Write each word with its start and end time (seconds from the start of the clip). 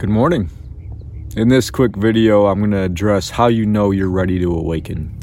Good 0.00 0.08
morning. 0.08 0.50
In 1.36 1.48
this 1.48 1.70
quick 1.70 1.94
video, 1.94 2.46
I'm 2.46 2.60
going 2.60 2.70
to 2.70 2.80
address 2.80 3.28
how 3.28 3.48
you 3.48 3.66
know 3.66 3.90
you're 3.90 4.08
ready 4.08 4.38
to 4.38 4.50
awaken. 4.50 5.14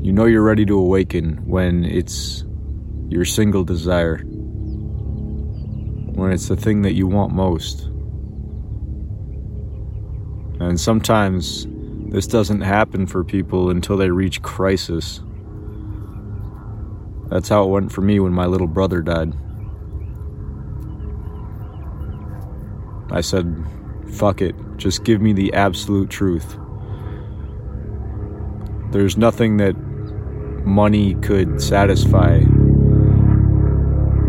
You 0.00 0.10
know 0.10 0.24
you're 0.24 0.42
ready 0.42 0.64
to 0.64 0.78
awaken 0.78 1.46
when 1.46 1.84
it's 1.84 2.46
your 3.10 3.26
single 3.26 3.62
desire, 3.62 4.20
when 6.16 6.32
it's 6.32 6.48
the 6.48 6.56
thing 6.56 6.80
that 6.80 6.94
you 6.94 7.06
want 7.06 7.34
most. 7.34 7.90
And 10.60 10.80
sometimes 10.80 11.66
this 12.08 12.26
doesn't 12.26 12.62
happen 12.62 13.06
for 13.06 13.22
people 13.22 13.68
until 13.68 13.98
they 13.98 14.08
reach 14.08 14.40
crisis. 14.40 15.20
That's 17.30 17.48
how 17.48 17.62
it 17.64 17.68
went 17.68 17.92
for 17.92 18.00
me 18.00 18.18
when 18.18 18.32
my 18.32 18.46
little 18.46 18.66
brother 18.66 19.00
died. 19.00 19.32
I 23.12 23.20
said, 23.20 23.64
fuck 24.12 24.42
it, 24.42 24.56
just 24.76 25.04
give 25.04 25.20
me 25.20 25.32
the 25.32 25.54
absolute 25.54 26.10
truth. 26.10 26.56
There's 28.90 29.16
nothing 29.16 29.58
that 29.58 29.76
money 30.66 31.14
could 31.14 31.62
satisfy. 31.62 32.40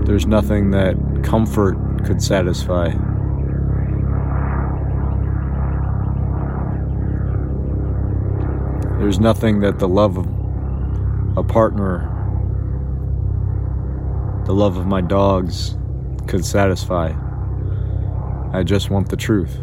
There's 0.06 0.28
nothing 0.28 0.70
that 0.72 0.96
comfort 1.24 1.78
could 2.06 2.22
satisfy. 2.22 2.90
There's 9.00 9.20
nothing 9.20 9.62
that 9.62 9.80
the 9.80 9.88
love 9.88 10.18
of 10.18 10.28
a 11.36 11.44
partner 11.44 12.21
the 14.46 14.54
love 14.54 14.78
of 14.78 14.88
my 14.88 15.02
dogs 15.02 15.78
could 16.28 16.44
satisfy. 16.44 17.14
I 18.54 18.64
just 18.64 18.90
want 18.90 19.10
the 19.10 19.18
truth. 19.18 19.60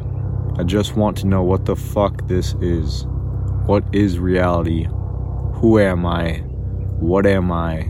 I 0.56 0.64
just 0.64 0.96
want 0.96 1.16
to 1.18 1.26
know 1.26 1.42
what 1.42 1.64
the 1.64 1.76
fuck 1.76 2.26
this 2.26 2.54
is. 2.54 3.06
What 3.66 3.84
is 3.92 4.18
reality? 4.18 4.86
Who 5.54 5.78
am 5.78 6.06
I? 6.06 6.38
What 7.00 7.26
am 7.26 7.52
I? 7.52 7.82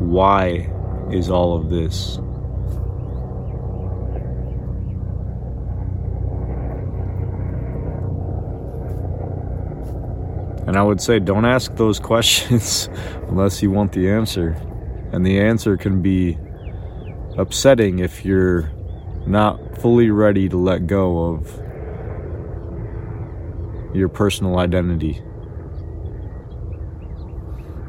Why 0.00 0.72
is 1.10 1.30
all 1.30 1.56
of 1.56 1.70
this? 1.70 2.18
And 10.68 10.76
I 10.76 10.82
would 10.82 11.00
say 11.00 11.18
don't 11.18 11.46
ask 11.46 11.74
those 11.76 11.98
questions 12.12 12.90
unless 13.28 13.62
you 13.62 13.70
want 13.70 13.92
the 13.92 14.10
answer. 14.10 14.50
And 15.12 15.24
the 15.24 15.40
answer 15.40 15.78
can 15.78 16.02
be 16.02 16.36
upsetting 17.38 18.00
if 18.00 18.22
you're 18.22 18.70
not 19.26 19.78
fully 19.78 20.10
ready 20.10 20.46
to 20.46 20.58
let 20.58 20.86
go 20.86 21.24
of 21.24 21.50
your 23.94 24.10
personal 24.10 24.58
identity. 24.58 25.22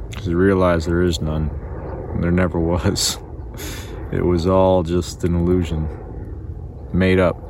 Because 0.08 0.28
you 0.28 0.38
realize 0.38 0.86
there 0.86 1.04
is 1.04 1.20
none. 1.20 1.50
There 2.22 2.32
never 2.32 2.60
was. 2.62 3.18
It 4.14 4.24
was 4.24 4.48
all 4.48 4.84
just 4.84 5.26
an 5.26 5.36
illusion, 5.36 5.86
made 6.94 7.20
up. 7.20 7.49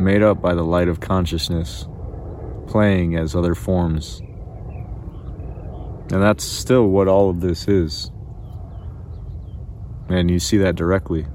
Made 0.00 0.22
up 0.22 0.40
by 0.40 0.54
the 0.54 0.64
light 0.64 0.88
of 0.88 1.00
consciousness, 1.00 1.86
playing 2.66 3.16
as 3.16 3.36
other 3.36 3.54
forms. 3.54 4.20
And 6.12 6.22
that's 6.22 6.42
still 6.42 6.88
what 6.88 7.06
all 7.06 7.30
of 7.30 7.40
this 7.40 7.68
is. 7.68 8.10
And 10.08 10.30
you 10.30 10.40
see 10.40 10.56
that 10.58 10.74
directly. 10.74 11.26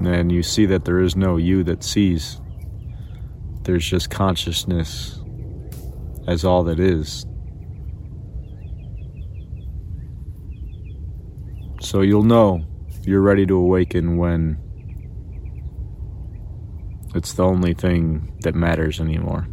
And 0.00 0.32
you 0.32 0.42
see 0.42 0.66
that 0.66 0.84
there 0.84 1.00
is 1.00 1.14
no 1.14 1.36
you 1.36 1.62
that 1.64 1.84
sees. 1.84 2.40
There's 3.62 3.86
just 3.86 4.10
consciousness 4.10 5.20
as 6.26 6.44
all 6.44 6.64
that 6.64 6.80
is. 6.80 7.26
So 11.80 12.00
you'll 12.00 12.24
know 12.24 12.64
you're 13.02 13.20
ready 13.20 13.46
to 13.46 13.56
awaken 13.56 14.16
when 14.16 14.63
it's 17.14 17.32
the 17.34 17.44
only 17.44 17.74
thing 17.74 18.36
that 18.42 18.54
matters 18.54 19.00
anymore. 19.00 19.46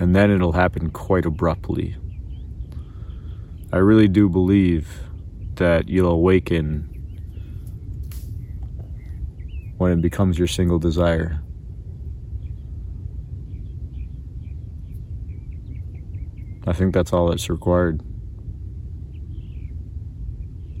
And 0.00 0.14
then 0.14 0.30
it'll 0.30 0.52
happen 0.52 0.90
quite 0.90 1.24
abruptly. 1.24 1.96
I 3.72 3.78
really 3.78 4.08
do 4.08 4.28
believe 4.28 5.02
that 5.54 5.88
you'll 5.88 6.10
awaken 6.10 6.84
when 9.76 9.92
it 9.92 10.00
becomes 10.00 10.38
your 10.38 10.48
single 10.48 10.78
desire. 10.78 11.42
I 16.66 16.72
think 16.72 16.92
that's 16.92 17.12
all 17.12 17.28
that's 17.28 17.48
required. 17.48 18.02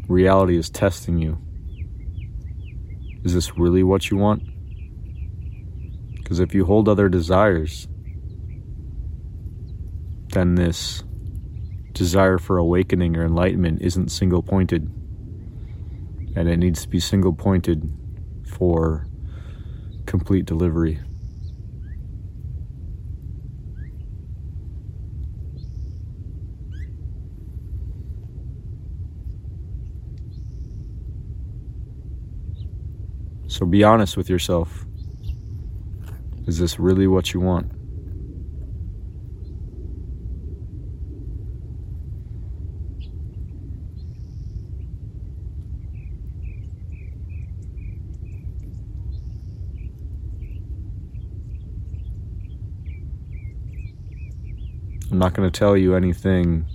Reality 0.08 0.56
is 0.56 0.68
testing 0.68 1.18
you. 1.18 1.38
Is 3.28 3.34
this 3.34 3.58
really 3.58 3.82
what 3.82 4.10
you 4.10 4.16
want? 4.16 4.42
Because 6.14 6.40
if 6.40 6.54
you 6.54 6.64
hold 6.64 6.88
other 6.88 7.10
desires, 7.10 7.86
then 10.28 10.54
this 10.54 11.02
desire 11.92 12.38
for 12.38 12.56
awakening 12.56 13.18
or 13.18 13.26
enlightenment 13.26 13.82
isn't 13.82 14.08
single 14.08 14.42
pointed. 14.42 14.90
And 16.36 16.48
it 16.48 16.56
needs 16.56 16.80
to 16.84 16.88
be 16.88 17.00
single 17.00 17.34
pointed 17.34 17.92
for 18.46 19.06
complete 20.06 20.46
delivery. 20.46 20.98
So 33.48 33.64
be 33.64 33.82
honest 33.82 34.16
with 34.18 34.28
yourself. 34.28 34.84
Is 36.46 36.58
this 36.58 36.78
really 36.78 37.06
what 37.06 37.32
you 37.32 37.40
want? 37.40 37.72
I'm 55.10 55.18
not 55.18 55.32
going 55.32 55.50
to 55.50 55.58
tell 55.58 55.74
you 55.74 55.94
anything 55.94 56.66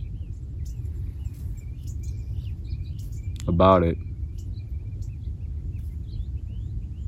about 3.48 3.84
it 3.84 3.98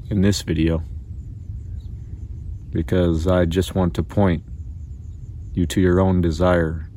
in 0.10 0.22
this 0.22 0.42
video 0.42 0.84
because 2.72 3.26
I 3.28 3.46
just 3.46 3.74
want 3.74 3.94
to 3.96 4.04
point 4.04 4.44
you 5.54 5.66
to 5.68 5.82
your 5.82 6.00
own 6.00 6.22
desire 6.22 6.90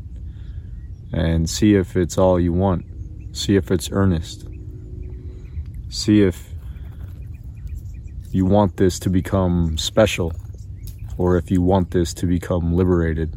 and 1.13 1.49
see 1.49 1.75
if 1.75 1.97
it's 1.97 2.19
all 2.19 2.39
you 2.39 2.53
want. 2.53 2.85
See 3.33 3.57
if 3.57 3.71
it's 3.71 3.91
earnest. 3.93 4.47
See 5.89 6.23
if 6.23 6.51
you 8.31 8.45
want 8.45 8.77
this 8.77 8.99
to 9.01 9.11
become 9.11 9.79
special 9.79 10.33
or 11.17 11.37
if 11.37 11.51
you 11.51 11.63
want 11.63 11.93
this 11.93 12.13
to 12.15 12.27
become 12.27 12.75
liberated. 12.75 13.37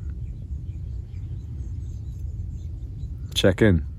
Check 3.34 3.62
in. 3.62 3.91